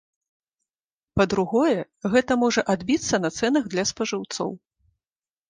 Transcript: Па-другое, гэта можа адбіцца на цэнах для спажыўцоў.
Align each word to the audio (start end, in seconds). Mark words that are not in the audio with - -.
Па-другое, 1.19 1.75
гэта 2.15 2.39
можа 2.45 2.65
адбіцца 2.75 3.21
на 3.27 3.33
цэнах 3.43 3.63
для 3.75 3.87
спажыўцоў. 3.93 4.51